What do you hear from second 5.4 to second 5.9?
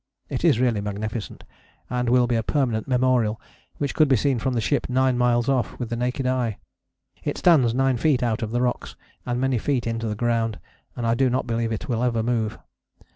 off